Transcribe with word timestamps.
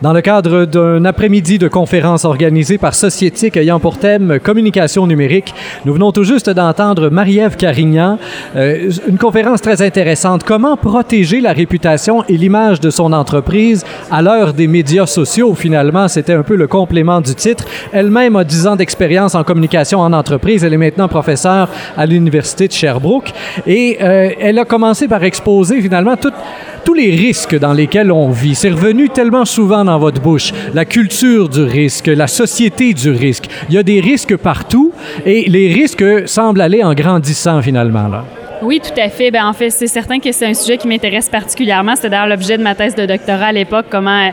Dans 0.00 0.12
le 0.12 0.20
cadre 0.20 0.64
d'un 0.64 1.04
après-midi 1.04 1.58
de 1.58 1.66
conférence 1.66 2.24
organisée 2.24 2.78
par 2.78 2.94
Sociétique 2.94 3.56
ayant 3.56 3.80
pour 3.80 3.98
thème 3.98 4.38
communication 4.38 5.08
numérique, 5.08 5.52
nous 5.84 5.92
venons 5.92 6.12
tout 6.12 6.22
juste 6.22 6.48
d'entendre 6.48 7.10
Marie-Ève 7.10 7.56
Carignan, 7.56 8.16
euh, 8.54 8.92
une 9.08 9.18
conférence 9.18 9.60
très 9.60 9.82
intéressante. 9.82 10.44
Comment 10.44 10.76
protéger 10.76 11.40
la 11.40 11.52
réputation 11.52 12.22
et 12.28 12.36
l'image 12.36 12.78
de 12.78 12.90
son 12.90 13.12
entreprise 13.12 13.84
à 14.08 14.22
l'heure 14.22 14.52
des 14.52 14.68
médias 14.68 15.06
sociaux? 15.06 15.56
Finalement, 15.56 16.06
c'était 16.06 16.34
un 16.34 16.44
peu 16.44 16.54
le 16.54 16.68
complément 16.68 17.20
du 17.20 17.34
titre. 17.34 17.64
Elle-même 17.90 18.36
a 18.36 18.44
10 18.44 18.68
ans 18.68 18.76
d'expérience 18.76 19.34
en 19.34 19.42
communication 19.42 19.98
en 19.98 20.12
entreprise. 20.12 20.62
Elle 20.62 20.74
est 20.74 20.76
maintenant 20.76 21.08
professeure 21.08 21.70
à 21.96 22.06
l'Université 22.06 22.68
de 22.68 22.72
Sherbrooke 22.72 23.32
et 23.66 23.98
euh, 24.00 24.30
elle 24.38 24.60
a 24.60 24.64
commencé 24.64 25.08
par 25.08 25.24
exposer 25.24 25.82
finalement 25.82 26.16
toute 26.16 26.34
tous 26.88 26.94
les 26.94 27.14
risques 27.14 27.54
dans 27.54 27.74
lesquels 27.74 28.10
on 28.10 28.30
vit. 28.30 28.54
C'est 28.54 28.70
revenu 28.70 29.10
tellement 29.10 29.44
souvent 29.44 29.84
dans 29.84 29.98
votre 29.98 30.22
bouche. 30.22 30.54
La 30.72 30.86
culture 30.86 31.50
du 31.50 31.60
risque, 31.60 32.06
la 32.06 32.26
société 32.26 32.94
du 32.94 33.10
risque. 33.10 33.44
Il 33.68 33.74
y 33.74 33.78
a 33.78 33.82
des 33.82 34.00
risques 34.00 34.38
partout 34.38 34.90
et 35.26 35.50
les 35.50 35.70
risques 35.70 36.26
semblent 36.26 36.62
aller 36.62 36.82
en 36.82 36.94
grandissant 36.94 37.60
finalement. 37.60 38.08
Là. 38.08 38.24
Oui, 38.60 38.80
tout 38.80 39.00
à 39.00 39.08
fait. 39.08 39.30
Ben, 39.30 39.46
en 39.46 39.52
fait, 39.52 39.70
c'est 39.70 39.86
certain 39.86 40.18
que 40.18 40.32
c'est 40.32 40.46
un 40.46 40.54
sujet 40.54 40.78
qui 40.78 40.88
m'intéresse 40.88 41.28
particulièrement. 41.28 41.94
C'était 41.94 42.10
d'ailleurs 42.10 42.26
l'objet 42.26 42.58
de 42.58 42.62
ma 42.62 42.74
thèse 42.74 42.94
de 42.96 43.06
doctorat 43.06 43.46
à 43.46 43.52
l'époque, 43.52 43.86
comment 43.88 44.28
euh, 44.28 44.30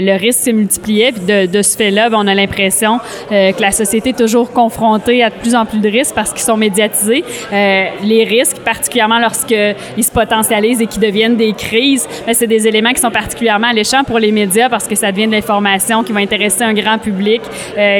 le 0.00 0.16
risque 0.16 0.44
se 0.44 0.50
multipliait. 0.50 1.10
Puis 1.10 1.48
de, 1.48 1.62
ce 1.62 1.76
fait-là, 1.76 2.08
ben, 2.08 2.18
on 2.20 2.26
a 2.28 2.34
l'impression 2.34 3.00
euh, 3.32 3.52
que 3.52 3.60
la 3.60 3.72
société 3.72 4.10
est 4.10 4.18
toujours 4.18 4.52
confrontée 4.52 5.24
à 5.24 5.30
de 5.30 5.34
plus 5.34 5.56
en 5.56 5.66
plus 5.66 5.80
de 5.80 5.88
risques 5.88 6.14
parce 6.14 6.32
qu'ils 6.32 6.42
sont 6.42 6.56
médiatisés. 6.56 7.24
Euh, 7.52 7.86
les 8.04 8.24
risques, 8.24 8.58
particulièrement 8.58 9.18
lorsqu'ils 9.18 10.04
se 10.04 10.12
potentialisent 10.12 10.80
et 10.80 10.86
qu'ils 10.86 11.02
deviennent 11.02 11.36
des 11.36 11.52
crises, 11.52 12.06
ben, 12.26 12.34
c'est 12.34 12.46
des 12.46 12.68
éléments 12.68 12.92
qui 12.92 13.00
sont 13.00 13.10
particulièrement 13.10 13.68
alléchants 13.68 14.04
pour 14.04 14.20
les 14.20 14.30
médias 14.30 14.68
parce 14.68 14.86
que 14.86 14.94
ça 14.94 15.10
devient 15.10 15.26
de 15.26 15.32
l'information 15.32 16.04
qui 16.04 16.12
va 16.12 16.20
intéresser 16.20 16.62
un 16.62 16.74
grand 16.74 16.98
public, 16.98 17.42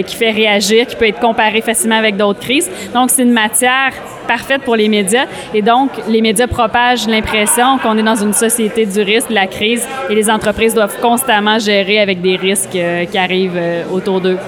qui 0.06 0.16
fait 0.16 0.30
réagir, 0.30 0.86
qui 0.86 0.96
peut 0.96 1.08
être 1.08 1.20
comparé 1.20 1.60
facilement 1.60 1.96
avec 1.96 2.16
d'autres 2.16 2.40
crises. 2.40 2.70
Donc, 2.94 3.10
c'est 3.10 3.22
une 3.22 3.32
matière 3.32 3.92
parfaite 4.24 4.62
pour 4.62 4.76
les 4.76 4.88
médias. 4.88 5.26
Et 5.52 5.62
donc, 5.62 5.90
les 6.08 6.20
médias 6.20 6.46
propagent 6.46 7.06
l'impression 7.06 7.78
qu'on 7.78 7.96
est 7.98 8.02
dans 8.02 8.16
une 8.16 8.32
société 8.32 8.86
du 8.86 9.00
risque, 9.00 9.28
de 9.28 9.34
la 9.34 9.46
crise, 9.46 9.86
et 10.10 10.14
les 10.14 10.30
entreprises 10.30 10.74
doivent 10.74 10.98
constamment 11.00 11.58
gérer 11.58 12.00
avec 12.00 12.20
des 12.20 12.36
risques 12.36 12.76
euh, 12.76 13.04
qui 13.04 13.18
arrivent 13.18 13.56
euh, 13.56 13.84
autour 13.92 14.20
d'eux. 14.20 14.38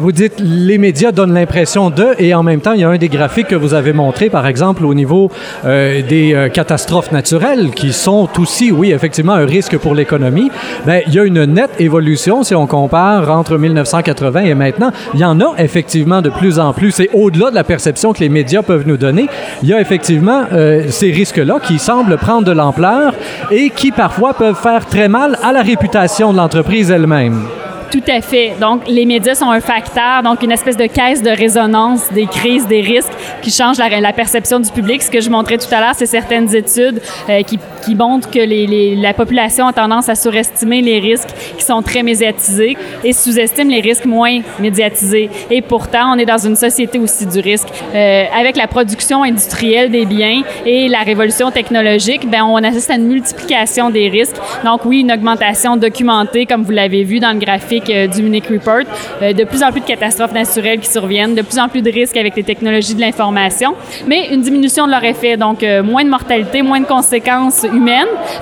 Vous 0.00 0.12
dites 0.12 0.34
les 0.38 0.78
médias 0.78 1.10
donnent 1.10 1.34
l'impression 1.34 1.90
de, 1.90 2.14
et 2.20 2.32
en 2.32 2.44
même 2.44 2.60
temps, 2.60 2.72
il 2.72 2.80
y 2.80 2.84
a 2.84 2.88
un 2.88 2.98
des 2.98 3.08
graphiques 3.08 3.48
que 3.48 3.56
vous 3.56 3.74
avez 3.74 3.92
montré, 3.92 4.30
par 4.30 4.46
exemple, 4.46 4.84
au 4.84 4.94
niveau 4.94 5.28
euh, 5.64 6.02
des 6.02 6.34
euh, 6.34 6.48
catastrophes 6.48 7.10
naturelles, 7.10 7.70
qui 7.70 7.92
sont 7.92 8.28
aussi, 8.38 8.70
oui, 8.70 8.92
effectivement, 8.92 9.32
un 9.32 9.44
risque 9.44 9.76
pour 9.76 9.96
l'économie. 9.96 10.52
Bien, 10.86 11.00
il 11.04 11.14
y 11.14 11.18
a 11.18 11.24
une 11.24 11.44
nette 11.46 11.80
évolution 11.80 12.44
si 12.44 12.54
on 12.54 12.68
compare 12.68 13.28
entre 13.28 13.58
1980 13.58 14.42
et 14.42 14.54
maintenant. 14.54 14.92
Il 15.14 15.20
y 15.20 15.24
en 15.24 15.40
a 15.40 15.54
effectivement 15.58 16.22
de 16.22 16.30
plus 16.30 16.60
en 16.60 16.72
plus, 16.72 17.00
et 17.00 17.10
au-delà 17.12 17.50
de 17.50 17.56
la 17.56 17.64
perception 17.64 18.12
que 18.12 18.20
les 18.20 18.28
médias 18.28 18.62
peuvent 18.62 18.86
nous 18.86 18.98
donner, 18.98 19.26
il 19.64 19.68
y 19.68 19.74
a 19.74 19.80
effectivement 19.80 20.44
euh, 20.52 20.84
ces 20.90 21.10
risques-là 21.10 21.58
qui 21.60 21.80
semblent 21.80 22.16
prendre 22.18 22.44
de 22.44 22.52
l'ampleur 22.52 23.14
et 23.50 23.70
qui 23.70 23.90
parfois 23.90 24.32
peuvent 24.34 24.54
faire 24.54 24.86
très 24.86 25.08
mal 25.08 25.36
à 25.42 25.52
la 25.52 25.62
réputation 25.62 26.32
de 26.32 26.36
l'entreprise 26.36 26.92
elle-même. 26.92 27.48
Tout 27.90 28.02
à 28.06 28.20
fait. 28.20 28.54
Donc, 28.60 28.82
les 28.86 29.06
médias 29.06 29.34
sont 29.34 29.50
un 29.50 29.60
facteur, 29.60 30.22
donc 30.22 30.42
une 30.42 30.52
espèce 30.52 30.76
de 30.76 30.86
caisse 30.86 31.22
de 31.22 31.30
résonance 31.30 32.12
des 32.12 32.26
crises, 32.26 32.66
des 32.66 32.82
risques 32.82 33.12
qui 33.40 33.50
change 33.50 33.78
la, 33.78 33.88
la 34.00 34.12
perception 34.12 34.60
du 34.60 34.70
public. 34.70 35.02
Ce 35.02 35.10
que 35.10 35.20
je 35.20 35.30
montrais 35.30 35.56
tout 35.56 35.72
à 35.74 35.80
l'heure, 35.80 35.94
c'est 35.94 36.06
certaines 36.06 36.54
études 36.54 37.00
euh, 37.30 37.42
qui, 37.42 37.58
qui, 37.88 37.94
montrent 37.94 38.30
que 38.30 39.00
la 39.00 39.14
population 39.14 39.66
a 39.66 39.72
tendance 39.72 40.08
à 40.08 40.14
surestimer 40.14 40.82
les 40.82 40.98
risques 40.98 41.28
qui 41.56 41.64
sont 41.64 41.82
très 41.82 42.02
médiatisés 42.02 42.76
et 43.04 43.12
sous-estime 43.12 43.68
les 43.68 43.80
risques 43.80 44.04
moins 44.04 44.40
médiatisés. 44.58 45.30
Et 45.50 45.62
pourtant, 45.62 46.12
on 46.14 46.18
est 46.18 46.26
dans 46.26 46.38
une 46.38 46.56
société 46.56 46.98
aussi 46.98 47.26
du 47.26 47.40
risque. 47.40 47.68
Euh, 47.94 48.24
avec 48.38 48.56
la 48.56 48.66
production 48.66 49.22
industrielle 49.22 49.90
des 49.90 50.06
biens 50.06 50.42
et 50.66 50.88
la 50.88 51.00
révolution 51.00 51.50
technologique, 51.50 52.28
ben, 52.28 52.44
on 52.44 52.56
assiste 52.56 52.90
à 52.90 52.94
une 52.94 53.06
multiplication 53.06 53.90
des 53.90 54.08
risques. 54.08 54.36
Donc 54.64 54.84
oui, 54.84 55.00
une 55.00 55.12
augmentation 55.12 55.76
documentée, 55.76 56.46
comme 56.46 56.62
vous 56.62 56.72
l'avez 56.72 57.04
vu 57.04 57.20
dans 57.20 57.32
le 57.32 57.38
graphique 57.38 57.90
euh, 57.90 58.06
du 58.06 58.22
Munich 58.22 58.46
Report, 58.50 58.84
euh, 59.22 59.32
de 59.32 59.44
plus 59.44 59.62
en 59.62 59.70
plus 59.70 59.80
de 59.80 59.86
catastrophes 59.86 60.32
naturelles 60.32 60.80
qui 60.80 60.90
surviennent, 60.90 61.34
de 61.34 61.42
plus 61.42 61.58
en 61.58 61.68
plus 61.68 61.82
de 61.82 61.90
risques 61.90 62.16
avec 62.16 62.36
les 62.36 62.44
technologies 62.44 62.94
de 62.94 63.00
l'information, 63.00 63.74
mais 64.06 64.28
une 64.32 64.42
diminution 64.42 64.86
de 64.86 64.90
leur 64.90 65.04
effet, 65.04 65.36
donc 65.36 65.64
moins 65.84 66.04
de 66.04 66.08
mortalité, 66.08 66.62
moins 66.62 66.80
de 66.80 66.86
conséquences 66.86 67.64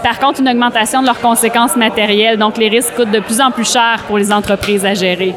Par 0.03 0.19
contre, 0.19 0.41
une 0.41 0.49
augmentation 0.49 1.01
de 1.01 1.07
leurs 1.07 1.21
conséquences 1.21 1.77
matérielles, 1.77 2.39
donc 2.39 2.57
les 2.57 2.69
risques 2.69 2.95
coûtent 2.95 3.11
de 3.11 3.21
plus 3.21 3.41
en 3.41 3.51
plus 3.51 3.71
cher 3.71 4.05
pour 4.07 4.19
les 4.19 4.33
entreprises 4.33 4.85
à 4.85 4.95
gérer. 4.95 5.35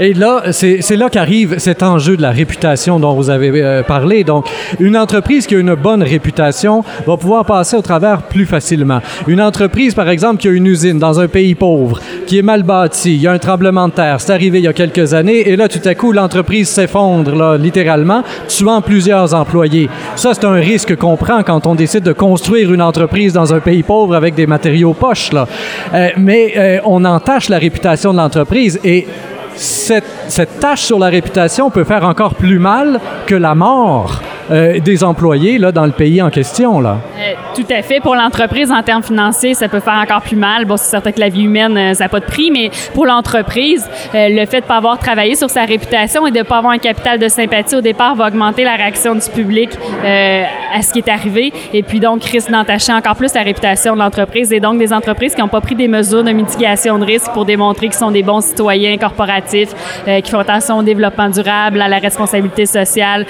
Et 0.00 0.14
là, 0.14 0.44
c'est 0.52 0.96
là 0.96 1.08
qu'arrive 1.08 1.58
cet 1.58 1.82
enjeu 1.82 2.16
de 2.16 2.22
la 2.22 2.30
réputation 2.30 2.98
dont 2.98 3.14
vous 3.14 3.30
avez 3.30 3.50
euh, 3.54 3.82
parlé. 3.82 4.24
Donc, 4.24 4.46
une 4.80 4.96
entreprise 4.96 5.46
qui 5.46 5.54
a 5.54 5.58
une 5.58 5.74
bonne 5.74 6.02
réputation 6.02 6.84
va 7.06 7.16
pouvoir 7.16 7.44
passer 7.44 7.76
au 7.76 7.82
travers 7.82 8.22
plus 8.22 8.46
facilement. 8.46 9.00
Une 9.26 9.40
entreprise, 9.40 9.94
par 9.94 10.08
exemple, 10.08 10.40
qui 10.40 10.48
a 10.48 10.52
une 10.52 10.66
usine 10.66 10.98
dans 10.98 11.20
un 11.20 11.28
pays 11.28 11.54
pauvre, 11.54 12.00
qui 12.26 12.38
est 12.38 12.42
mal 12.42 12.62
bâtie, 12.62 13.14
il 13.14 13.22
y 13.22 13.26
a 13.26 13.32
un 13.32 13.38
tremblement 13.38 13.88
de 13.88 13.94
terre, 13.94 14.20
c'est 14.20 14.32
arrivé 14.32 14.58
il 14.58 14.64
y 14.64 14.68
a 14.68 14.72
quelques 14.72 15.14
années, 15.14 15.48
et 15.48 15.56
là, 15.56 15.68
tout 15.68 15.86
à 15.86 15.94
coup, 15.94 16.12
l'entreprise 16.12 16.68
s'effondre, 16.68 17.56
littéralement, 17.56 18.22
tuant 18.48 18.80
plusieurs 18.80 19.34
employés. 19.34 19.88
Ça, 20.16 20.34
c'est 20.34 20.44
un 20.44 20.52
risque 20.52 20.96
qu'on 20.96 21.16
prend 21.16 21.42
quand 21.42 21.66
on 21.66 21.74
décide 21.74 22.02
de 22.02 22.12
construire 22.12 22.72
une 22.72 22.82
entreprise 22.82 23.32
dans 23.32 23.54
un 23.54 23.60
pays 23.60 23.82
pauvre 23.82 24.14
avec 24.14 24.34
des 24.34 24.46
matériaux 24.46 24.94
poches. 24.94 25.30
Euh, 25.94 26.08
mais 26.16 26.52
euh, 26.56 26.78
on 26.84 27.04
entache 27.04 27.48
la 27.48 27.58
réputation 27.58 28.12
de 28.12 28.18
l'entreprise 28.18 28.80
et 28.84 29.06
cette, 29.56 30.60
tâche 30.60 30.82
sur 30.82 30.98
la 30.98 31.08
réputation 31.08 31.70
peut 31.70 31.84
faire 31.84 32.04
encore 32.04 32.34
plus 32.34 32.58
mal 32.58 33.00
que 33.26 33.34
la 33.34 33.54
mort 33.54 34.20
euh, 34.50 34.80
des 34.80 35.04
employés 35.04 35.58
dans 35.58 35.86
le 35.86 35.92
pays 35.92 36.20
en 36.22 36.30
question. 36.30 36.82
Tout 37.54 37.66
à 37.68 37.82
fait. 37.82 38.00
Pour 38.00 38.14
l'entreprise, 38.14 38.72
en 38.72 38.82
termes 38.82 39.02
financiers, 39.02 39.52
ça 39.52 39.68
peut 39.68 39.80
faire 39.80 40.00
encore 40.02 40.22
plus 40.22 40.36
mal. 40.36 40.64
Bon, 40.64 40.78
c'est 40.78 40.90
certain 40.90 41.12
que 41.12 41.20
la 41.20 41.28
vie 41.28 41.42
humaine, 41.42 41.76
euh, 41.76 41.92
ça 41.92 42.04
n'a 42.04 42.08
pas 42.08 42.20
de 42.20 42.24
prix, 42.24 42.50
mais 42.50 42.70
pour 42.94 43.04
l'entreprise, 43.04 43.86
euh, 44.14 44.28
le 44.30 44.46
fait 44.46 44.60
de 44.60 44.64
ne 44.64 44.68
pas 44.68 44.76
avoir 44.76 44.98
travaillé 44.98 45.34
sur 45.34 45.50
sa 45.50 45.64
réputation 45.64 46.26
et 46.26 46.30
de 46.30 46.38
ne 46.38 46.42
pas 46.44 46.58
avoir 46.58 46.72
un 46.72 46.78
capital 46.78 47.18
de 47.18 47.28
sympathie 47.28 47.76
au 47.76 47.82
départ 47.82 48.14
va 48.14 48.28
augmenter 48.28 48.64
la 48.64 48.74
réaction 48.76 49.14
du 49.14 49.28
public 49.28 49.70
euh, 50.02 50.44
à 50.74 50.80
ce 50.80 50.94
qui 50.94 51.00
est 51.00 51.08
arrivé 51.10 51.52
et 51.74 51.82
puis 51.82 52.00
donc 52.00 52.24
risque 52.24 52.50
d'entacher 52.50 52.92
encore 52.92 53.16
plus 53.16 53.34
la 53.34 53.42
réputation 53.42 53.94
de 53.94 53.98
l'entreprise 53.98 54.50
et 54.52 54.60
donc 54.60 54.78
des 54.78 54.92
entreprises 54.92 55.34
qui 55.34 55.42
n'ont 55.42 55.48
pas 55.48 55.60
pris 55.60 55.74
des 55.74 55.88
mesures 55.88 56.24
de 56.24 56.32
mitigation 56.32 56.98
de 56.98 57.04
risque 57.04 57.30
pour 57.32 57.44
démontrer 57.44 57.88
qu'ils 57.88 57.98
sont 57.98 58.10
des 58.10 58.22
bons 58.22 58.40
citoyens 58.40 58.96
corporatifs, 58.96 59.74
euh, 60.08 60.20
qui 60.20 60.30
font 60.30 60.38
attention 60.38 60.78
au 60.78 60.82
développement 60.82 61.28
durable, 61.28 61.82
à 61.82 61.88
la 61.88 61.98
responsabilité 61.98 62.64
sociale, 62.64 63.26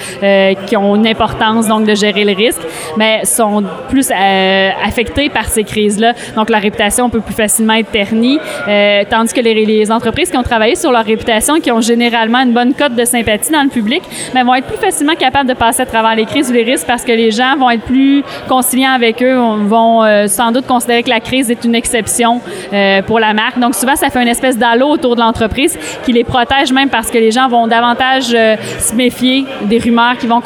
qui 0.67 0.77
ont 0.77 0.95
une 0.95 1.07
importance 1.07 1.67
donc 1.67 1.85
de 1.85 1.95
gérer 1.95 2.23
le 2.23 2.33
risque, 2.33 2.61
mais 2.97 3.25
sont 3.25 3.63
plus 3.89 4.11
euh, 4.13 4.69
affectés 4.85 5.29
par 5.29 5.45
ces 5.45 5.63
crises-là. 5.63 6.13
Donc 6.35 6.49
la 6.49 6.59
réputation 6.59 7.09
peut 7.09 7.21
plus 7.21 7.33
facilement 7.33 7.73
être 7.73 7.91
ternie, 7.91 8.39
euh, 8.67 9.03
tandis 9.09 9.33
que 9.33 9.41
les, 9.41 9.91
entreprises 9.91 10.29
qui 10.29 10.37
ont 10.37 10.43
travaillé 10.43 10.75
sur 10.75 10.91
leur 10.91 11.05
réputation, 11.05 11.59
qui 11.59 11.71
ont 11.71 11.81
généralement 11.81 12.39
une 12.39 12.53
bonne 12.53 12.73
cote 12.73 12.95
de 12.95 13.05
sympathie 13.05 13.51
dans 13.51 13.63
le 13.63 13.69
public, 13.69 14.01
mais 14.33 14.43
vont 14.43 14.55
être 14.55 14.67
plus 14.67 14.77
facilement 14.77 15.15
capables 15.15 15.49
de 15.49 15.53
passer 15.53 15.81
à 15.81 15.85
travers 15.85 16.15
les 16.15 16.25
crises 16.25 16.49
ou 16.49 16.53
les 16.53 16.63
risques 16.63 16.87
parce 16.87 17.03
que 17.03 17.11
les 17.11 17.31
gens 17.31 17.55
vont 17.57 17.69
être 17.69 17.83
plus 17.83 18.23
conciliants 18.47 18.93
avec 18.93 19.21
eux, 19.21 19.35
vont 19.35 20.03
euh, 20.03 20.27
sans 20.27 20.51
doute 20.51 20.65
considérer 20.67 21.03
que 21.03 21.09
la 21.09 21.19
crise 21.19 21.49
est 21.51 21.63
une 21.63 21.75
exception 21.75 22.41
euh, 22.71 23.01
pour 23.01 23.19
la 23.19 23.33
marque. 23.33 23.59
Donc 23.59 23.75
souvent, 23.75 23.95
ça 23.95 24.09
fait 24.09 24.21
une 24.21 24.27
espèce 24.27 24.57
d'halo 24.57 24.89
autour 24.89 25.15
de 25.15 25.21
l'entreprise 25.21 25.77
qui 26.05 26.11
les 26.11 26.23
protège 26.23 26.71
même 26.71 26.89
parce 26.89 27.09
que 27.09 27.17
les 27.17 27.31
gens 27.31 27.47
vont 27.47 27.67
davantage 27.67 28.25
se 28.25 28.95
méfier 28.95 29.45
des 29.63 29.79
rumeurs 29.79 30.17
qui 30.17 30.27
vont, 30.27 30.41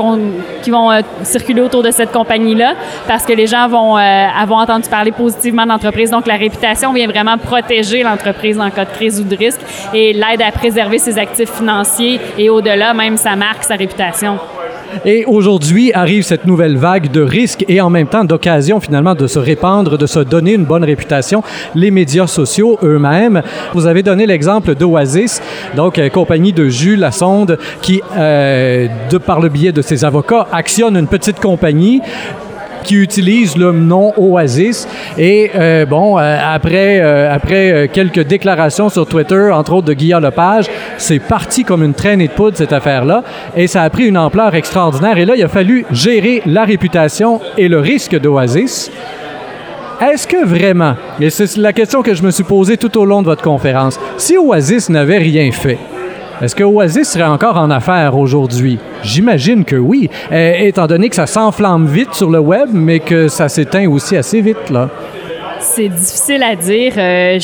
qui 0.61 0.69
vont 0.69 0.89
circuler 1.23 1.61
autour 1.61 1.83
de 1.83 1.91
cette 1.91 2.11
compagnie-là 2.11 2.75
parce 3.07 3.25
que 3.25 3.33
les 3.33 3.47
gens 3.47 3.56
vont 3.65 3.97
euh, 3.97 4.01
avoir 4.01 4.59
entendu 4.59 4.87
parler 4.89 5.11
positivement 5.11 5.63
de 5.63 5.69
l'entreprise. 5.69 6.11
Donc 6.11 6.27
la 6.27 6.35
réputation 6.35 6.93
vient 6.93 7.07
vraiment 7.07 7.37
protéger 7.37 8.03
l'entreprise 8.03 8.59
en 8.59 8.69
cas 8.69 8.85
de 8.85 8.91
crise 8.91 9.19
ou 9.19 9.23
de 9.23 9.35
risque 9.35 9.61
et 9.93 10.13
l'aide 10.13 10.41
à 10.41 10.51
préserver 10.51 10.99
ses 10.99 11.17
actifs 11.17 11.51
financiers 11.51 12.19
et 12.37 12.49
au-delà, 12.49 12.93
même 12.93 13.17
sa 13.17 13.35
marque, 13.35 13.63
sa 13.63 13.75
réputation. 13.75 14.37
Et 15.05 15.25
aujourd'hui 15.25 15.91
arrive 15.93 16.23
cette 16.23 16.45
nouvelle 16.45 16.77
vague 16.77 17.11
de 17.11 17.21
risques 17.21 17.65
et 17.67 17.81
en 17.81 17.89
même 17.89 18.07
temps 18.07 18.23
d'occasion 18.23 18.79
finalement 18.79 19.15
de 19.15 19.27
se 19.27 19.39
répandre, 19.39 19.97
de 19.97 20.05
se 20.05 20.19
donner 20.19 20.53
une 20.53 20.65
bonne 20.65 20.83
réputation, 20.83 21.43
les 21.75 21.91
médias 21.91 22.27
sociaux 22.27 22.77
eux-mêmes. 22.83 23.41
Vous 23.73 23.85
avez 23.85 24.03
donné 24.03 24.25
l'exemple 24.25 24.75
d'Oasis, 24.75 25.41
donc 25.75 25.99
euh, 25.99 26.09
compagnie 26.09 26.53
de 26.53 26.67
Jules 26.67 26.99
Lassonde 26.99 27.57
qui, 27.81 28.01
euh, 28.17 28.87
de 29.09 29.17
par 29.17 29.39
le 29.39 29.49
biais 29.49 29.71
de 29.71 29.81
ses 29.81 30.05
avocats, 30.05 30.47
actionne 30.51 30.97
une 30.97 31.07
petite 31.07 31.39
compagnie 31.39 32.01
qui 32.87 32.95
utilise 32.95 33.57
le 33.57 33.71
nom 33.71 34.13
Oasis. 34.17 34.87
Et 35.17 35.51
euh, 35.53 35.85
bon, 35.85 36.17
euh, 36.17 36.37
après, 36.41 36.99
euh, 36.99 37.31
après 37.31 37.89
quelques 37.93 38.21
déclarations 38.21 38.89
sur 38.89 39.05
Twitter, 39.05 39.51
entre 39.51 39.73
autres 39.73 39.87
de 39.87 39.93
Guillaume 39.93 40.23
Lepage, 40.23 40.65
c'est 40.97 41.19
parti 41.19 41.63
comme 41.63 41.83
une 41.83 41.93
traînée 41.93 42.27
de 42.27 42.33
poudre 42.33 42.57
cette 42.57 42.73
affaire-là. 42.73 43.23
Et 43.55 43.67
ça 43.67 43.83
a 43.83 43.89
pris 43.89 44.05
une 44.05 44.17
ampleur 44.17 44.55
extraordinaire. 44.55 45.17
Et 45.17 45.25
là, 45.25 45.35
il 45.35 45.43
a 45.43 45.49
fallu 45.49 45.85
gérer 45.91 46.41
la 46.45 46.63
réputation 46.63 47.41
et 47.57 47.67
le 47.67 47.79
risque 47.79 48.17
d'Oasis 48.19 48.89
est-ce 49.99 50.27
que 50.27 50.45
vraiment, 50.45 50.93
et 51.19 51.31
c'est 51.31 51.57
la 51.57 51.73
question 51.73 52.03
que 52.03 52.13
je 52.13 52.21
me 52.21 52.29
suis 52.29 52.43
posée 52.43 52.77
tout 52.77 52.95
au 52.99 53.05
long 53.05 53.23
de 53.23 53.25
votre 53.25 53.41
conférence, 53.41 53.99
si 54.17 54.37
Oasis 54.37 54.89
n'avait 54.89 55.17
rien 55.17 55.51
fait, 55.51 55.79
est-ce 56.41 56.55
que 56.55 56.63
Oasis 56.63 57.09
serait 57.09 57.23
encore 57.23 57.57
en 57.57 57.71
affaires 57.71 58.17
aujourd'hui? 58.17 58.77
J'imagine 59.01 59.65
que 59.65 59.75
oui, 59.75 60.09
euh, 60.31 60.53
étant 60.59 60.87
donné 60.87 61.09
que 61.09 61.15
ça 61.15 61.25
s'enflamme 61.25 61.87
vite 61.87 62.13
sur 62.13 62.29
le 62.29 62.39
web, 62.39 62.69
mais 62.73 62.99
que 62.99 63.27
ça 63.27 63.49
s'éteint 63.49 63.87
aussi 63.87 64.15
assez 64.15 64.41
vite, 64.41 64.69
là. 64.69 64.89
C'est 65.59 65.89
difficile 65.89 66.43
à 66.43 66.55
dire. 66.55 66.93
Euh, 66.97 67.39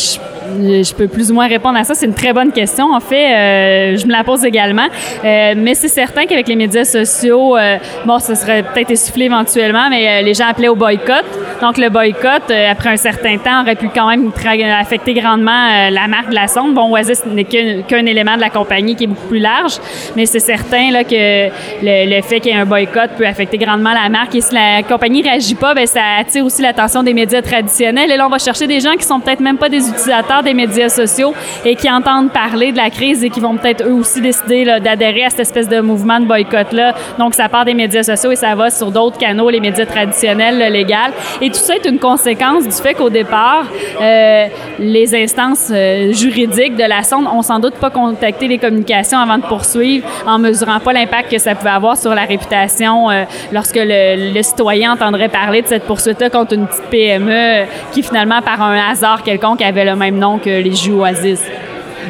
je 0.59 0.93
peux 0.93 1.07
plus 1.07 1.31
ou 1.31 1.33
moins 1.35 1.47
répondre 1.47 1.77
à 1.77 1.83
ça. 1.83 1.93
C'est 1.93 2.05
une 2.05 2.13
très 2.13 2.33
bonne 2.33 2.51
question. 2.51 2.93
En 2.93 2.99
fait, 2.99 3.33
euh, 3.33 3.97
je 3.97 4.05
me 4.05 4.11
la 4.11 4.23
pose 4.23 4.43
également. 4.45 4.87
Euh, 5.23 5.53
mais 5.55 5.75
c'est 5.75 5.87
certain 5.87 6.25
qu'avec 6.25 6.47
les 6.47 6.55
médias 6.55 6.85
sociaux, 6.85 7.57
euh, 7.57 7.77
bon, 8.05 8.19
ça 8.19 8.35
serait 8.35 8.63
peut-être 8.63 8.91
essoufflé 8.91 9.25
éventuellement, 9.25 9.89
mais 9.89 10.21
les 10.23 10.33
gens 10.33 10.47
appelaient 10.47 10.67
au 10.67 10.75
boycott. 10.75 11.25
Donc, 11.61 11.77
le 11.77 11.89
boycott, 11.89 12.51
après 12.69 12.89
un 12.89 12.97
certain 12.97 13.37
temps, 13.37 13.61
aurait 13.61 13.75
pu 13.75 13.89
quand 13.93 14.07
même 14.07 14.31
affecter 14.79 15.13
grandement 15.13 15.89
la 15.89 16.07
marque 16.07 16.29
de 16.29 16.35
la 16.35 16.47
sonde. 16.47 16.73
Bon, 16.73 16.91
Oasis 16.91 17.25
n'est 17.25 17.45
qu'un 17.45 18.05
élément 18.05 18.35
de 18.35 18.41
la 18.41 18.49
compagnie 18.49 18.95
qui 18.95 19.05
est 19.05 19.07
beaucoup 19.07 19.27
plus 19.27 19.39
large, 19.39 19.73
mais 20.15 20.25
c'est 20.25 20.39
certain 20.39 20.91
là, 20.91 21.03
que 21.03 21.49
le, 21.81 22.21
fait 22.21 22.39
qu'il 22.39 22.51
y 22.51 22.55
ait 22.55 22.59
un 22.59 22.65
boycott 22.65 23.11
peut 23.17 23.25
affecter 23.25 23.57
grandement 23.57 23.93
la 23.93 24.09
marque. 24.09 24.35
Et 24.35 24.41
si 24.41 24.53
la 24.53 24.83
compagnie 24.83 25.21
ne 25.21 25.29
réagit 25.29 25.55
pas, 25.55 25.73
bien, 25.73 25.85
ça 25.85 26.01
attire 26.19 26.45
aussi 26.45 26.61
l'attention 26.61 27.03
des 27.03 27.13
médias 27.13 27.41
traditionnels. 27.41 28.11
Et 28.11 28.17
là, 28.17 28.25
on 28.25 28.29
va 28.29 28.39
chercher 28.39 28.67
des 28.67 28.79
gens 28.79 28.93
qui 28.93 29.05
sont 29.05 29.19
peut-être 29.19 29.39
même 29.39 29.57
pas 29.57 29.69
des 29.69 29.87
utilisateurs 29.87 30.32
des 30.41 30.53
médias 30.53 30.89
sociaux 30.89 31.33
et 31.65 31.75
qui 31.75 31.91
entendent 31.91 32.31
parler 32.31 32.71
de 32.71 32.77
la 32.77 32.89
crise 32.89 33.23
et 33.23 33.29
qui 33.29 33.39
vont 33.39 33.57
peut-être 33.57 33.85
eux 33.85 33.93
aussi 33.93 34.21
décider 34.21 34.65
d'adhérer 34.79 35.25
à 35.25 35.29
cette 35.29 35.41
espèce 35.41 35.67
de 35.67 35.81
mouvement 35.81 36.19
de 36.19 36.25
boycott-là. 36.25 36.95
Donc, 37.19 37.33
ça 37.33 37.49
part 37.49 37.65
des 37.65 37.73
médias 37.73 38.03
sociaux 38.03 38.31
et 38.31 38.35
ça 38.35 38.55
va 38.55 38.69
sur 38.69 38.91
d'autres 38.91 39.17
canaux, 39.17 39.49
les 39.49 39.59
médias 39.59 39.85
traditionnels, 39.85 40.71
légaux. 40.71 40.93
Et 41.41 41.49
tout 41.49 41.59
ça 41.59 41.75
est 41.75 41.85
une 41.85 41.99
conséquence 41.99 42.63
du 42.63 42.71
fait 42.71 42.93
qu'au 42.93 43.09
départ, 43.09 43.65
euh, 44.01 44.47
les 44.79 45.15
instances 45.15 45.71
euh, 45.73 46.13
juridiques 46.13 46.75
de 46.75 46.83
la 46.83 47.03
sonde 47.03 47.25
ont 47.27 47.41
sans 47.41 47.59
doute 47.59 47.75
pas 47.75 47.89
contacté 47.89 48.47
les 48.47 48.57
communications 48.57 49.17
avant 49.17 49.37
de 49.37 49.43
poursuivre 49.43 50.07
en 50.25 50.39
mesurant 50.39 50.79
pas 50.79 50.93
l'impact 50.93 51.31
que 51.31 51.39
ça 51.39 51.55
pouvait 51.55 51.71
avoir 51.71 51.97
sur 51.97 52.13
la 52.13 52.23
réputation 52.23 53.09
euh, 53.09 53.23
lorsque 53.51 53.75
le, 53.75 54.33
le, 54.33 54.43
citoyen 54.43 54.93
entendrait 54.93 55.29
parler 55.29 55.61
de 55.61 55.67
cette 55.67 55.83
poursuite-là 55.83 56.29
contre 56.29 56.53
une 56.53 56.67
petite 56.67 56.85
PME 56.89 57.65
qui 57.91 58.03
finalement, 58.03 58.41
par 58.41 58.61
un 58.61 58.77
hasard 58.91 59.23
quelconque, 59.23 59.61
avait 59.61 59.85
le 59.85 59.95
même 59.95 60.17
nom 60.17 60.22
que 60.41 60.61
les 60.61 60.75
jus 60.75 60.93
Oasis. 60.93 61.41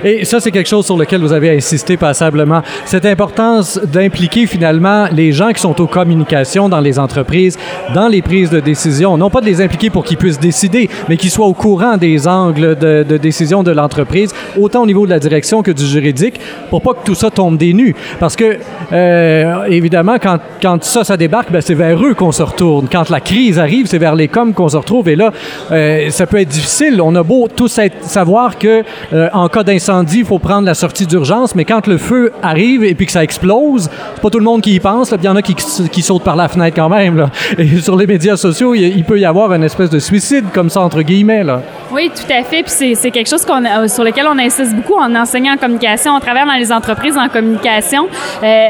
Et 0.03 0.25
ça, 0.25 0.39
c'est 0.39 0.51
quelque 0.51 0.69
chose 0.69 0.85
sur 0.85 0.97
lequel 0.97 1.21
vous 1.21 1.33
avez 1.33 1.49
insisté 1.51 1.97
passablement. 1.97 2.61
Cette 2.85 3.05
importance 3.05 3.79
d'impliquer 3.83 4.45
finalement 4.47 5.07
les 5.11 5.31
gens 5.31 5.51
qui 5.51 5.61
sont 5.61 5.79
aux 5.81 5.87
communications 5.87 6.69
dans 6.69 6.79
les 6.79 6.99
entreprises, 6.99 7.57
dans 7.93 8.07
les 8.07 8.21
prises 8.21 8.49
de 8.49 8.59
décision. 8.59 9.17
Non 9.17 9.29
pas 9.29 9.41
de 9.41 9.45
les 9.45 9.61
impliquer 9.61 9.89
pour 9.89 10.03
qu'ils 10.03 10.17
puissent 10.17 10.39
décider, 10.39 10.89
mais 11.09 11.17
qu'ils 11.17 11.31
soient 11.31 11.47
au 11.47 11.53
courant 11.53 11.97
des 11.97 12.27
angles 12.27 12.75
de, 12.75 13.17
décision 13.17 13.63
de 13.63 13.71
l'entreprise, 13.71 14.33
autant 14.59 14.83
au 14.83 14.85
niveau 14.85 15.05
de 15.05 15.11
la 15.11 15.19
direction 15.19 15.61
que 15.61 15.71
du 15.71 15.85
juridique, 15.85 16.39
pour 16.69 16.81
pas 16.81 16.93
que 16.93 17.05
tout 17.05 17.15
ça 17.15 17.29
tombe 17.29 17.57
des 17.57 17.73
nues. 17.73 17.95
Parce 18.19 18.35
que, 18.35 18.57
euh, 18.91 19.65
évidemment, 19.65 20.15
quand, 20.21 20.39
quand 20.61 20.83
ça, 20.83 21.03
ça 21.03 21.17
débarque, 21.17 21.51
ben, 21.51 21.61
c'est 21.61 21.73
vers 21.73 22.03
eux 22.03 22.13
qu'on 22.13 22.31
se 22.31 22.43
retourne. 22.43 22.87
Quand 22.91 23.09
la 23.09 23.19
crise 23.19 23.59
arrive, 23.59 23.87
c'est 23.87 23.97
vers 23.97 24.15
les 24.15 24.27
coms 24.27 24.53
qu'on 24.53 24.69
se 24.69 24.77
retrouve. 24.77 25.09
Et 25.09 25.15
là, 25.15 25.31
euh, 25.71 26.09
ça 26.09 26.25
peut 26.25 26.39
être 26.39 26.49
difficile. 26.49 27.01
On 27.01 27.15
a 27.15 27.23
beau 27.23 27.47
tous 27.53 27.79
savoir 28.01 28.57
que 28.57 28.83
euh, 29.13 29.29
en 29.33 29.47
cas 29.49 29.63
il 30.13 30.25
faut 30.25 30.39
prendre 30.39 30.65
la 30.65 30.73
sortie 30.73 31.05
d'urgence, 31.05 31.55
mais 31.55 31.65
quand 31.65 31.87
le 31.87 31.97
feu 31.97 32.31
arrive 32.41 32.83
et 32.83 32.95
puis 32.95 33.05
que 33.05 33.11
ça 33.11 33.23
explose, 33.23 33.89
c'est 34.15 34.21
pas 34.21 34.29
tout 34.29 34.39
le 34.39 34.45
monde 34.45 34.61
qui 34.61 34.75
y 34.75 34.79
pense. 34.79 35.11
Il 35.11 35.23
y 35.23 35.27
en 35.27 35.35
a 35.35 35.41
qui, 35.41 36.01
sautent 36.01 36.23
par 36.23 36.35
la 36.35 36.47
fenêtre 36.47 36.75
quand 36.75 36.89
même. 36.89 37.27
Sur 37.81 37.95
les 37.95 38.07
médias 38.07 38.37
sociaux, 38.37 38.75
il, 38.75 39.03
peut 39.03 39.19
y 39.19 39.25
avoir 39.25 39.53
une 39.53 39.63
espèce 39.63 39.89
de 39.89 39.99
suicide 39.99 40.45
comme 40.53 40.69
ça, 40.69 40.81
entre 40.81 41.01
guillemets. 41.01 41.43
Oui, 41.91 42.11
tout 42.15 42.31
à 42.31 42.43
fait. 42.43 42.63
Puis 42.63 42.95
c'est 42.95 43.11
quelque 43.11 43.29
chose 43.29 43.45
euh, 43.49 43.87
sur 43.87 44.03
lequel 44.03 44.25
on 44.27 44.37
insiste 44.37 44.75
beaucoup 44.75 44.99
en 44.99 45.13
enseignant 45.15 45.53
en 45.53 45.57
communication. 45.57 46.13
On 46.13 46.19
travaille 46.19 46.45
dans 46.45 46.53
les 46.53 46.71
entreprises 46.71 47.17
en 47.17 47.29
communication. 47.29 48.07
Euh, 48.43 48.67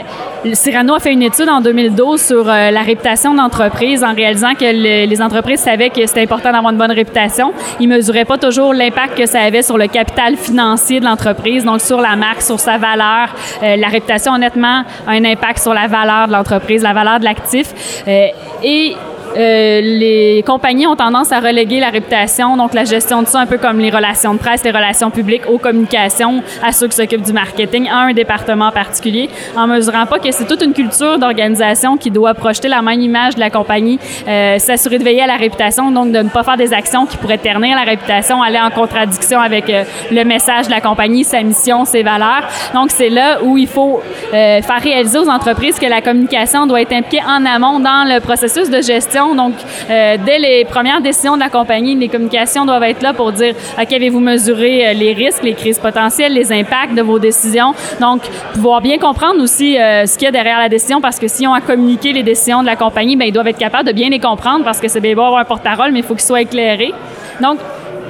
Cyrano 0.51 0.95
a 0.95 0.99
fait 0.99 1.13
une 1.13 1.21
étude 1.21 1.47
en 1.47 1.61
2012 1.61 2.21
sur 2.21 2.49
euh, 2.49 2.69
la 2.69 2.81
réputation 2.81 3.33
d'entreprise 3.33 4.03
en 4.03 4.13
réalisant 4.13 4.55
que 4.55 4.65
les 4.65 5.21
entreprises 5.21 5.61
savaient 5.61 5.89
que 5.89 6.05
c'était 6.05 6.23
important 6.23 6.51
d'avoir 6.51 6.73
une 6.73 6.77
bonne 6.77 6.91
réputation. 6.91 7.53
Ils 7.79 7.87
mesuraient 7.87 8.25
pas 8.25 8.37
toujours 8.37 8.73
l'impact 8.73 9.17
que 9.17 9.25
ça 9.25 9.39
avait 9.39 9.61
sur 9.61 9.77
le 9.77 9.87
capital 9.87 10.35
financier 10.35 10.99
de 10.99 11.05
l'entreprise, 11.05 11.63
donc 11.63 11.79
sur 11.79 12.01
la 12.01 12.17
marque, 12.17 12.41
sur 12.41 12.59
sa 12.59 12.77
valeur. 12.77 13.33
Euh, 13.63 13.77
la 13.77 13.87
réputation, 13.87 14.33
honnêtement, 14.33 14.83
a 15.07 15.11
un 15.11 15.23
impact 15.23 15.59
sur 15.59 15.73
la 15.73 15.87
valeur 15.87 16.27
de 16.27 16.33
l'entreprise, 16.33 16.83
la 16.83 16.93
valeur 16.93 17.19
de 17.19 17.25
l'actif. 17.25 18.03
Euh, 18.07 18.27
et 18.63 18.95
euh, 19.35 19.81
les 19.81 20.43
compagnies 20.45 20.85
ont 20.87 20.95
tendance 20.95 21.31
à 21.31 21.39
reléguer 21.39 21.79
la 21.79 21.89
réputation, 21.89 22.55
donc 22.57 22.73
la 22.73 22.83
gestion 22.83 23.21
de 23.21 23.27
ça, 23.27 23.39
un 23.39 23.45
peu 23.45 23.57
comme 23.57 23.79
les 23.79 23.89
relations 23.89 24.33
de 24.33 24.39
presse, 24.39 24.63
les 24.63 24.71
relations 24.71 25.09
publiques, 25.09 25.43
aux 25.49 25.57
communications, 25.57 26.43
à 26.61 26.71
ceux 26.71 26.87
qui 26.87 26.95
s'occupent 26.95 27.23
du 27.23 27.33
marketing, 27.33 27.89
à 27.89 27.97
un 27.97 28.13
département 28.13 28.71
particulier, 28.71 29.29
en 29.55 29.67
mesurant 29.67 30.05
pas 30.05 30.19
que 30.19 30.31
c'est 30.31 30.45
toute 30.45 30.61
une 30.61 30.73
culture 30.73 31.17
d'organisation 31.17 31.97
qui 31.97 32.11
doit 32.11 32.33
projeter 32.33 32.67
la 32.67 32.81
même 32.81 33.01
image 33.01 33.35
de 33.35 33.39
la 33.39 33.49
compagnie, 33.49 33.99
euh, 34.27 34.59
s'assurer 34.59 34.99
de 34.99 35.03
veiller 35.03 35.23
à 35.23 35.27
la 35.27 35.37
réputation, 35.37 35.91
donc 35.91 36.11
de 36.11 36.19
ne 36.19 36.29
pas 36.29 36.43
faire 36.43 36.57
des 36.57 36.73
actions 36.73 37.05
qui 37.05 37.17
pourraient 37.17 37.37
ternir 37.37 37.75
la 37.75 37.83
réputation, 37.83 38.41
aller 38.41 38.59
en 38.59 38.69
contradiction 38.69 39.39
avec 39.39 39.69
euh, 39.69 39.83
le 40.11 40.23
message 40.23 40.67
de 40.67 40.71
la 40.71 40.81
compagnie, 40.81 41.23
sa 41.23 41.41
mission, 41.41 41.85
ses 41.85 42.03
valeurs. 42.03 42.47
Donc 42.73 42.91
c'est 42.91 43.09
là 43.09 43.39
où 43.43 43.57
il 43.57 43.67
faut 43.67 44.01
faire 44.31 44.81
réaliser 44.81 45.17
aux 45.17 45.29
entreprises 45.29 45.79
que 45.79 45.85
la 45.85 46.01
communication 46.01 46.65
doit 46.65 46.81
être 46.81 46.93
impliquée 46.93 47.23
en 47.25 47.45
amont 47.45 47.79
dans 47.79 48.03
le 48.07 48.19
processus 48.19 48.69
de 48.69 48.81
gestion 48.81 49.22
donc, 49.35 49.53
euh, 49.89 50.17
dès 50.25 50.39
les 50.39 50.65
premières 50.65 51.01
décisions 51.01 51.35
de 51.35 51.39
la 51.39 51.49
compagnie, 51.49 51.95
les 51.95 52.09
communications 52.09 52.65
doivent 52.65 52.83
être 52.83 53.01
là 53.01 53.13
pour 53.13 53.31
dire, 53.31 53.55
OK, 53.79 53.93
avez-vous 53.93 54.19
mesuré 54.19 54.87
euh, 54.87 54.93
les 54.93 55.13
risques, 55.13 55.43
les 55.43 55.53
crises 55.53 55.79
potentielles, 55.79 56.33
les 56.33 56.51
impacts 56.51 56.93
de 56.93 57.01
vos 57.01 57.19
décisions? 57.19 57.73
Donc, 57.99 58.21
pouvoir 58.53 58.81
bien 58.81 58.97
comprendre 58.97 59.41
aussi 59.41 59.77
euh, 59.77 60.05
ce 60.05 60.17
qu'il 60.17 60.25
y 60.25 60.29
a 60.29 60.31
derrière 60.31 60.59
la 60.59 60.69
décision, 60.69 61.01
parce 61.01 61.19
que 61.19 61.27
si 61.27 61.47
on 61.47 61.53
a 61.53 61.61
communiqué 61.61 62.13
les 62.13 62.23
décisions 62.23 62.61
de 62.61 62.67
la 62.67 62.75
compagnie, 62.75 63.15
bien, 63.15 63.27
ils 63.27 63.31
doivent 63.31 63.47
être 63.47 63.57
capables 63.57 63.87
de 63.87 63.93
bien 63.93 64.09
les 64.09 64.19
comprendre, 64.19 64.63
parce 64.63 64.79
que 64.79 64.87
c'est 64.87 65.01
bien 65.01 65.15
beau 65.15 65.21
avoir 65.21 65.41
un 65.41 65.45
porte-parole, 65.45 65.91
mais 65.91 65.99
il 65.99 66.05
faut 66.05 66.15
qu'il 66.15 66.23
soit 66.23 66.41
éclairé. 66.41 66.93
Donc, 67.41 67.59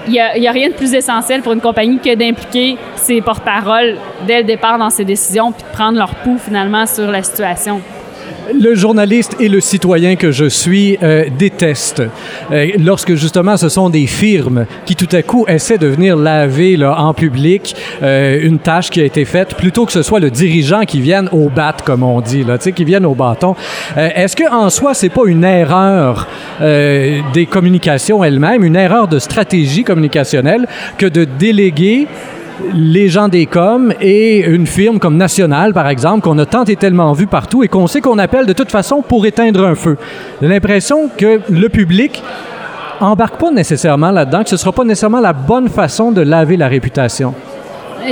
il 0.07 0.11
n'y 0.11 0.19
a, 0.19 0.49
a, 0.49 0.51
rien 0.51 0.69
de 0.69 0.73
plus 0.73 0.93
essentiel 0.93 1.41
pour 1.41 1.53
une 1.53 1.61
compagnie 1.61 1.97
que 1.97 2.13
d'impliquer 2.13 2.77
ses 2.95 3.21
porte-paroles 3.21 3.97
dès 4.27 4.39
le 4.39 4.43
départ 4.43 4.77
dans 4.77 4.89
ses 4.89 5.05
décisions, 5.05 5.51
puis 5.51 5.63
de 5.63 5.69
prendre 5.69 5.97
leur 5.97 6.15
pouls 6.15 6.39
finalement 6.39 6.85
sur 6.85 7.09
la 7.09 7.23
situation 7.23 7.81
le 8.51 8.75
journaliste 8.75 9.35
et 9.39 9.47
le 9.47 9.59
citoyen 9.59 10.15
que 10.15 10.31
je 10.31 10.45
suis 10.45 10.97
euh, 11.01 11.25
détestent 11.37 12.03
euh, 12.51 12.67
lorsque 12.79 13.15
justement 13.15 13.57
ce 13.57 13.69
sont 13.69 13.89
des 13.89 14.07
firmes 14.07 14.65
qui 14.85 14.95
tout 14.95 15.07
à 15.11 15.21
coup 15.21 15.45
essaient 15.47 15.77
de 15.77 15.87
venir 15.87 16.15
laver 16.15 16.83
en 16.85 17.13
public 17.13 17.75
euh, 18.01 18.39
une 18.41 18.59
tâche 18.59 18.89
qui 18.89 19.01
a 19.01 19.05
été 19.05 19.25
faite 19.25 19.55
plutôt 19.55 19.85
que 19.85 19.91
ce 19.91 20.01
soit 20.01 20.19
le 20.19 20.29
dirigeant 20.29 20.83
qui 20.83 20.99
vienne 20.99 21.29
au 21.31 21.49
bat 21.49 21.75
comme 21.85 22.03
on 22.03 22.21
dit 22.21 22.43
là, 22.43 22.57
qui 22.57 22.83
vienne 22.83 23.05
au 23.05 23.15
bâton. 23.15 23.55
Est-ce 23.95 24.35
que 24.35 24.49
en 24.51 24.69
soi 24.69 24.93
c'est 24.93 25.09
pas 25.09 25.21
une 25.25 25.43
erreur 25.43 26.27
des 26.59 27.47
communications 27.49 28.23
elles-mêmes, 28.23 28.63
une 28.63 28.75
erreur 28.75 29.07
de 29.07 29.19
stratégie 29.19 29.83
communicationnelle 29.83 30.67
que 30.97 31.05
de 31.05 31.25
déléguer 31.25 32.07
les 32.73 33.09
gens 33.09 33.27
des 33.27 33.45
coms 33.45 33.93
et 34.01 34.45
une 34.45 34.67
firme 34.67 34.99
comme 34.99 35.17
National, 35.17 35.73
par 35.73 35.87
exemple, 35.87 36.21
qu'on 36.21 36.37
a 36.37 36.45
tant 36.45 36.65
et 36.65 36.75
tellement 36.75 37.13
vu 37.13 37.27
partout 37.27 37.63
et 37.63 37.67
qu'on 37.67 37.87
sait 37.87 38.01
qu'on 38.01 38.19
appelle 38.19 38.45
de 38.45 38.53
toute 38.53 38.71
façon 38.71 39.01
pour 39.01 39.25
éteindre 39.25 39.65
un 39.65 39.75
feu. 39.75 39.97
J'ai 40.41 40.47
l'impression 40.47 41.09
que 41.15 41.41
le 41.49 41.69
public 41.69 42.23
embarque 42.99 43.37
pas 43.37 43.51
nécessairement 43.51 44.11
là-dedans, 44.11 44.43
que 44.43 44.49
ce 44.49 44.55
ne 44.55 44.59
sera 44.59 44.71
pas 44.71 44.83
nécessairement 44.83 45.19
la 45.19 45.33
bonne 45.33 45.69
façon 45.69 46.11
de 46.11 46.21
laver 46.21 46.57
la 46.57 46.67
réputation. 46.67 47.33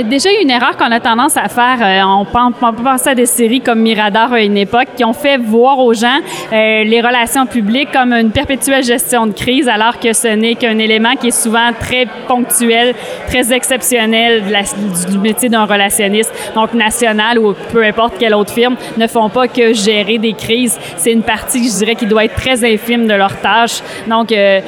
Déjà, 0.00 0.30
une 0.40 0.50
erreur 0.50 0.76
qu'on 0.78 0.90
a 0.90 1.00
tendance 1.00 1.36
à 1.36 1.48
faire, 1.48 1.78
euh, 1.82 2.02
on, 2.06 2.24
peut, 2.24 2.82
penser 2.82 3.10
à 3.10 3.14
des 3.14 3.26
séries 3.26 3.60
comme 3.60 3.80
Mirador 3.80 4.32
à 4.32 4.40
une 4.40 4.56
époque, 4.56 4.88
qui 4.96 5.04
ont 5.04 5.12
fait 5.12 5.36
voir 5.36 5.78
aux 5.78 5.92
gens 5.92 6.18
euh, 6.50 6.84
les 6.84 7.00
relations 7.02 7.44
publiques 7.44 7.90
comme 7.92 8.12
une 8.12 8.30
perpétuelle 8.30 8.82
gestion 8.82 9.26
de 9.26 9.32
crise, 9.32 9.68
alors 9.68 9.98
que 10.00 10.14
ce 10.14 10.28
n'est 10.28 10.54
qu'un 10.54 10.78
élément 10.78 11.14
qui 11.16 11.28
est 11.28 11.42
souvent 11.42 11.72
très 11.78 12.06
ponctuel, 12.26 12.94
très 13.28 13.52
exceptionnel 13.52 14.42
du 15.10 15.18
métier 15.18 15.50
d'un 15.50 15.66
relationniste. 15.66 16.32
Donc, 16.54 16.72
national 16.72 17.38
ou 17.38 17.54
peu 17.72 17.84
importe 17.84 18.14
quelle 18.18 18.34
autre 18.34 18.52
firme 18.52 18.76
ne 18.96 19.06
font 19.06 19.28
pas 19.28 19.46
que 19.46 19.74
gérer 19.74 20.16
des 20.16 20.32
crises. 20.32 20.78
C'est 20.96 21.12
une 21.12 21.22
partie, 21.22 21.68
je 21.68 21.78
dirais, 21.78 21.96
qui 21.96 22.06
doit 22.06 22.24
être 22.24 22.36
très 22.36 22.64
infime 22.64 23.06
de 23.06 23.14
leur 23.14 23.38
tâche. 23.40 23.82
Donc, 24.06 24.32
euh, 24.32 24.60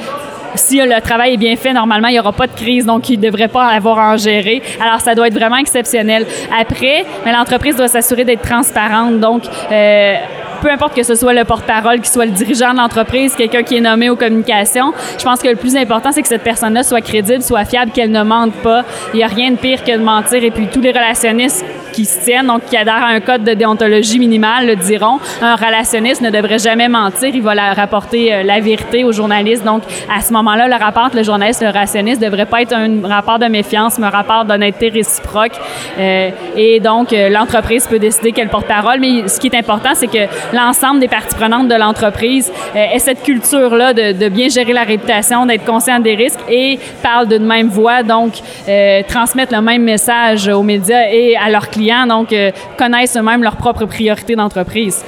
si 0.57 0.77
le 0.77 1.01
travail 1.01 1.33
est 1.33 1.37
bien 1.37 1.55
fait, 1.55 1.73
normalement, 1.73 2.07
il 2.07 2.13
n'y 2.13 2.19
aura 2.19 2.33
pas 2.33 2.47
de 2.47 2.53
crise, 2.53 2.85
donc 2.85 3.09
il 3.09 3.19
ne 3.19 3.25
devrait 3.25 3.47
pas 3.47 3.67
avoir 3.67 3.99
à 3.99 4.13
en 4.13 4.17
gérer. 4.17 4.61
Alors, 4.81 5.01
ça 5.01 5.15
doit 5.15 5.27
être 5.27 5.33
vraiment 5.33 5.57
exceptionnel. 5.57 6.25
Après, 6.59 7.05
l'entreprise 7.25 7.75
doit 7.75 7.87
s'assurer 7.87 8.23
d'être 8.23 8.41
transparente. 8.41 9.19
Donc, 9.19 9.43
euh, 9.71 10.15
peu 10.61 10.71
importe 10.71 10.95
que 10.95 11.03
ce 11.03 11.15
soit 11.15 11.33
le 11.33 11.43
porte-parole, 11.43 12.01
qui 12.01 12.09
soit 12.09 12.25
le 12.25 12.31
dirigeant 12.31 12.71
de 12.71 12.77
l'entreprise, 12.77 13.35
quelqu'un 13.35 13.63
qui 13.63 13.77
est 13.77 13.81
nommé 13.81 14.09
aux 14.09 14.15
communications, 14.15 14.93
je 15.17 15.23
pense 15.23 15.41
que 15.41 15.47
le 15.47 15.55
plus 15.55 15.75
important, 15.75 16.11
c'est 16.11 16.21
que 16.21 16.27
cette 16.27 16.43
personne-là 16.43 16.83
soit 16.83 17.01
crédible, 17.01 17.41
soit 17.41 17.65
fiable, 17.65 17.91
qu'elle 17.91 18.11
ne 18.11 18.23
mente 18.23 18.53
pas. 18.63 18.83
Il 19.13 19.17
n'y 19.17 19.23
a 19.23 19.27
rien 19.27 19.51
de 19.51 19.57
pire 19.57 19.83
que 19.83 19.91
de 19.91 20.03
mentir. 20.03 20.43
Et 20.43 20.51
puis, 20.51 20.67
tous 20.67 20.81
les 20.81 20.91
relationnistes 20.91 21.64
qui 21.95 22.05
tiennent, 22.05 22.47
donc 22.47 22.65
qui 22.65 22.77
adhèrent 22.77 23.03
à 23.03 23.07
un 23.07 23.19
code 23.19 23.43
de 23.43 23.53
déontologie 23.53 24.19
minimale, 24.19 24.67
le 24.67 24.75
diront. 24.75 25.19
Un 25.41 25.55
relationniste 25.55 26.21
ne 26.21 26.29
devrait 26.29 26.59
jamais 26.59 26.89
mentir, 26.89 27.29
il 27.33 27.41
va 27.41 27.55
la 27.55 27.73
rapporter 27.73 28.43
la 28.43 28.59
vérité 28.59 29.03
aux 29.03 29.11
journalistes. 29.11 29.63
Donc, 29.63 29.83
à 30.13 30.21
ce 30.21 30.33
moment-là, 30.33 30.67
le 30.67 30.75
rapport 30.75 31.05
entre 31.05 31.17
le 31.17 31.23
journaliste 31.23 31.61
et 31.61 31.65
le 31.65 31.71
relationniste 31.71 32.21
ne 32.21 32.25
devrait 32.25 32.45
pas 32.45 32.61
être 32.61 32.73
un 32.73 33.07
rapport 33.07 33.39
de 33.39 33.45
méfiance, 33.45 33.97
mais 33.97 34.07
un 34.07 34.09
rapport 34.09 34.45
d'honnêteté 34.45 34.89
réciproque. 34.89 35.53
et 35.97 36.79
donc, 36.79 37.11
l'entreprise 37.11 37.87
peut 37.87 37.99
décider 37.99 38.31
quelle 38.31 38.49
porte-parole, 38.49 38.99
mais 38.99 39.27
ce 39.27 39.39
qui 39.39 39.47
est 39.47 39.55
important, 39.55 39.91
c'est 39.93 40.07
que 40.07 40.27
l'ensemble 40.53 40.99
des 40.99 41.07
parties 41.07 41.35
prenantes 41.35 41.67
de 41.67 41.75
l'entreprise 41.75 42.51
ait 42.75 42.99
cette 42.99 43.23
culture-là 43.23 43.93
de, 43.93 44.11
de 44.11 44.29
bien 44.29 44.49
gérer 44.49 44.73
la 44.73 44.83
réputation, 44.83 45.45
d'être 45.45 45.65
conscient 45.65 45.99
des 45.99 46.15
risques 46.15 46.39
et 46.49 46.79
parle 47.01 47.27
d'une 47.27 47.45
même 47.45 47.67
voix, 47.67 48.03
donc 48.03 48.33
euh, 48.67 49.01
transmettre 49.07 49.53
le 49.53 49.61
même 49.61 49.83
message 49.83 50.47
aux 50.47 50.63
médias 50.63 51.09
et 51.11 51.35
à 51.35 51.49
leurs 51.49 51.69
clients, 51.69 51.84
donc 52.07 52.33
euh, 52.33 52.51
connaissent 52.77 53.17
eux-mêmes 53.17 53.43
leurs 53.43 53.57
propres 53.57 53.85
priorités 53.85 54.35
d'entreprise. 54.35 55.03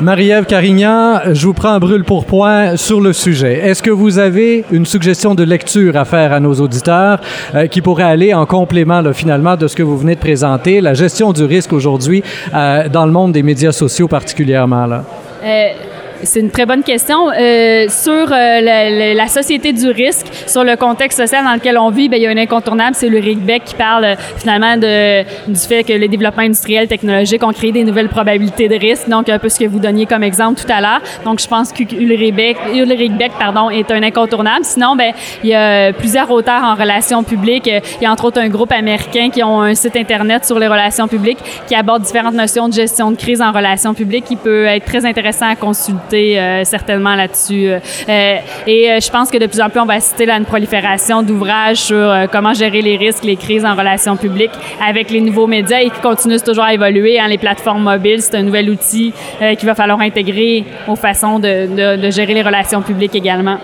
Marie-Ève 0.00 0.46
Carignan, 0.46 1.20
je 1.32 1.46
vous 1.46 1.52
prends 1.52 1.68
un 1.74 1.78
brûle 1.78 2.02
pour 2.02 2.24
point 2.24 2.76
sur 2.76 3.00
le 3.00 3.12
sujet. 3.12 3.58
Est-ce 3.58 3.82
que 3.82 3.90
vous 3.90 4.18
avez 4.18 4.64
une 4.72 4.84
suggestion 4.84 5.34
de 5.34 5.44
lecture 5.44 5.96
à 5.96 6.04
faire 6.04 6.32
à 6.32 6.40
nos 6.40 6.54
auditeurs 6.54 7.20
euh, 7.54 7.66
qui 7.66 7.80
pourrait 7.82 8.04
aller 8.04 8.34
en 8.34 8.46
complément 8.46 9.00
là, 9.00 9.12
finalement 9.12 9.56
de 9.56 9.68
ce 9.68 9.76
que 9.76 9.82
vous 9.82 9.96
venez 9.96 10.14
de 10.14 10.20
présenter, 10.20 10.80
la 10.80 10.94
gestion 10.94 11.32
du 11.32 11.44
risque 11.44 11.72
aujourd'hui 11.72 12.24
euh, 12.52 12.88
dans 12.88 13.06
le 13.06 13.12
monde 13.12 13.32
des 13.32 13.44
médias 13.44 13.70
sociaux 13.70 14.08
particulièrement? 14.08 14.86
Là? 14.86 15.04
Euh, 15.44 15.68
c'est 16.22 16.40
une 16.40 16.50
très 16.50 16.66
bonne 16.66 16.82
question. 16.82 17.30
Euh, 17.30 17.86
sur 17.88 18.12
euh, 18.12 18.60
la, 18.60 19.14
la, 19.14 19.26
société 19.26 19.72
du 19.72 19.90
risque, 19.90 20.26
sur 20.46 20.64
le 20.64 20.76
contexte 20.76 21.18
social 21.18 21.44
dans 21.44 21.54
lequel 21.54 21.78
on 21.78 21.90
vit, 21.90 22.08
bien, 22.08 22.18
il 22.18 22.22
y 22.22 22.26
a 22.26 22.30
un 22.30 22.36
incontournable, 22.36 22.94
c'est 22.94 23.06
Ulrich 23.06 23.40
Beck 23.40 23.64
qui 23.64 23.74
parle 23.74 24.04
euh, 24.04 24.14
finalement 24.36 24.76
de, 24.76 25.22
du 25.50 25.60
fait 25.60 25.84
que 25.84 25.92
les 25.92 26.08
développements 26.08 26.42
industriels 26.42 26.88
technologiques 26.88 27.42
ont 27.44 27.52
créé 27.52 27.72
des 27.72 27.84
nouvelles 27.84 28.08
probabilités 28.08 28.68
de 28.68 28.76
risque, 28.76 29.08
donc 29.08 29.28
un 29.28 29.38
peu 29.38 29.48
ce 29.48 29.58
que 29.58 29.64
vous 29.66 29.78
donniez 29.78 30.06
comme 30.06 30.22
exemple 30.22 30.60
tout 30.60 30.70
à 30.72 30.80
l'heure. 30.80 31.00
Donc, 31.24 31.40
je 31.40 31.46
pense 31.46 31.72
qu'Ulrich 31.72 32.34
Beck, 32.34 32.56
Ulrich 32.74 33.12
Beck 33.12 33.32
pardon, 33.38 33.70
est 33.70 33.90
un 33.90 34.02
incontournable. 34.02 34.64
Sinon, 34.64 34.96
ben, 34.96 35.12
il 35.42 35.50
y 35.50 35.54
a 35.54 35.92
plusieurs 35.92 36.30
auteurs 36.30 36.62
en 36.62 36.74
relations 36.74 37.22
publiques. 37.22 37.66
Il 37.66 38.04
y 38.04 38.06
a 38.06 38.12
entre 38.12 38.26
autres 38.26 38.40
un 38.40 38.48
groupe 38.48 38.72
américain 38.72 39.30
qui 39.30 39.42
ont 39.42 39.60
un 39.60 39.74
site 39.74 39.96
Internet 39.96 40.44
sur 40.44 40.58
les 40.58 40.68
relations 40.68 41.08
publiques 41.08 41.38
qui 41.66 41.74
aborde 41.74 42.02
différentes 42.02 42.34
notions 42.34 42.68
de 42.68 42.74
gestion 42.74 43.10
de 43.10 43.16
crise 43.16 43.40
en 43.40 43.52
relations 43.52 43.94
publiques 43.94 44.24
qui 44.24 44.36
peut 44.36 44.66
être 44.66 44.84
très 44.84 45.04
intéressant 45.04 45.48
à 45.48 45.56
consulter 45.56 46.11
euh, 46.16 46.64
certainement 46.64 47.14
là-dessus. 47.14 47.68
Euh, 47.68 48.36
et 48.66 48.90
euh, 48.90 49.00
je 49.00 49.10
pense 49.10 49.30
que 49.30 49.38
de 49.38 49.46
plus 49.46 49.60
en 49.60 49.68
plus, 49.68 49.80
on 49.80 49.86
va 49.86 49.94
assister 49.94 50.28
à 50.30 50.36
une 50.36 50.44
prolifération 50.44 51.22
d'ouvrages 51.22 51.78
sur 51.78 52.12
comment 52.30 52.54
gérer 52.54 52.82
les 52.82 52.96
risques, 52.96 53.24
les 53.24 53.36
crises 53.36 53.64
en 53.64 53.74
relations 53.74 54.16
publiques 54.16 54.52
avec 54.86 55.10
les 55.10 55.20
nouveaux 55.20 55.46
médias 55.46 55.80
et 55.80 55.90
qui 55.90 56.00
continuent 56.00 56.40
toujours 56.40 56.64
à 56.64 56.74
évoluer. 56.74 57.18
Hein. 57.18 57.28
Les 57.28 57.38
plateformes 57.38 57.82
mobiles, 57.82 58.22
c'est 58.22 58.36
un 58.36 58.42
nouvel 58.42 58.70
outil 58.70 59.12
qu'il 59.38 59.66
va 59.66 59.74
falloir 59.74 60.00
intégrer 60.00 60.64
aux 60.88 60.96
façons 60.96 61.38
de 61.38 62.10
gérer 62.10 62.34
les 62.34 62.42
relations 62.42 62.82
publiques 62.82 63.14
également. 63.14 63.58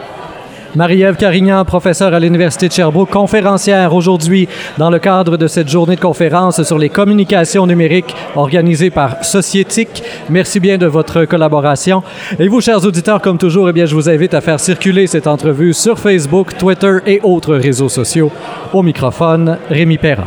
Marie-Ève 0.74 1.16
Carignan, 1.16 1.64
professeure 1.64 2.12
à 2.12 2.20
l'Université 2.20 2.68
de 2.68 2.72
Sherbrooke, 2.72 3.10
conférencière 3.10 3.94
aujourd'hui 3.94 4.48
dans 4.76 4.90
le 4.90 4.98
cadre 4.98 5.36
de 5.36 5.46
cette 5.46 5.68
journée 5.68 5.96
de 5.96 6.00
conférence 6.00 6.62
sur 6.62 6.78
les 6.78 6.88
communications 6.88 7.66
numériques 7.66 8.14
organisée 8.36 8.90
par 8.90 9.24
Sociétique. 9.24 10.02
Merci 10.28 10.60
bien 10.60 10.76
de 10.76 10.86
votre 10.86 11.24
collaboration. 11.24 12.02
Et 12.38 12.48
vous, 12.48 12.60
chers 12.60 12.84
auditeurs, 12.84 13.22
comme 13.22 13.38
toujours, 13.38 13.68
eh 13.68 13.72
bien, 13.72 13.86
je 13.86 13.94
vous 13.94 14.10
invite 14.10 14.34
à 14.34 14.40
faire 14.40 14.60
circuler 14.60 15.06
cette 15.06 15.26
entrevue 15.26 15.72
sur 15.72 15.98
Facebook, 15.98 16.56
Twitter 16.58 16.98
et 17.06 17.20
autres 17.22 17.54
réseaux 17.54 17.88
sociaux. 17.88 18.30
Au 18.72 18.82
microphone, 18.82 19.58
Rémi 19.70 19.96
Perra. 19.96 20.26